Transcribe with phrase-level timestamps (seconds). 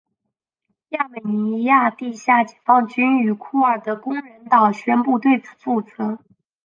[0.89, 6.17] 亚美尼亚地下解放军与库尔德工人党宣布对此负责。